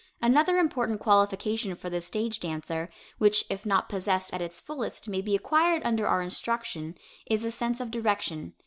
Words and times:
Another 0.19 0.57
important 0.57 0.99
qualification 0.99 1.75
for 1.75 1.91
the 1.91 2.01
stage 2.01 2.39
dancer, 2.39 2.89
which 3.19 3.45
if 3.51 3.67
not 3.67 3.87
possessed 3.87 4.33
at 4.33 4.41
its 4.41 4.59
fullest 4.59 5.07
may 5.07 5.21
be 5.21 5.35
acquired 5.35 5.83
under 5.85 6.07
our 6.07 6.23
instruction, 6.23 6.95
is 7.27 7.43
a 7.43 7.51
sense 7.51 7.79
of 7.79 7.91
direction. 7.91 8.55